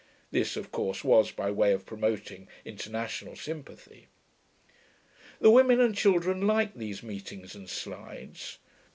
[0.31, 4.07] (This, of course, was by way of Promoting International Sympathy.)
[5.39, 8.57] The women and children liked these meetings and slides.